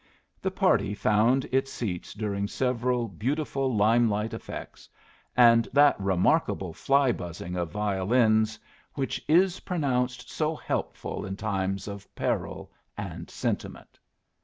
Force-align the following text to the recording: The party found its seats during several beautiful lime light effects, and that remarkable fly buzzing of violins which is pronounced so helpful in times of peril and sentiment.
The 0.41 0.49
party 0.49 0.95
found 0.95 1.45
its 1.51 1.71
seats 1.71 2.15
during 2.15 2.47
several 2.47 3.07
beautiful 3.07 3.75
lime 3.75 4.09
light 4.09 4.33
effects, 4.33 4.89
and 5.37 5.67
that 5.73 5.95
remarkable 6.01 6.73
fly 6.73 7.11
buzzing 7.11 7.55
of 7.55 7.69
violins 7.69 8.57
which 8.95 9.23
is 9.27 9.59
pronounced 9.59 10.27
so 10.27 10.55
helpful 10.55 11.23
in 11.23 11.35
times 11.37 11.87
of 11.87 12.07
peril 12.15 12.71
and 12.97 13.29
sentiment. 13.29 13.99